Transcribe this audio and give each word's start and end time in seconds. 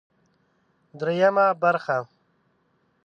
درېيمه 0.99 1.45
برخه 1.61 1.97